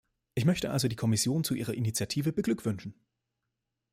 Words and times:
Ich 0.33 0.45
möchte 0.45 0.71
also 0.71 0.87
die 0.87 0.95
Kommission 0.95 1.43
zu 1.43 1.53
ihrer 1.53 1.75
Initiative 1.75 2.33
beglückwünschen. 2.33 2.95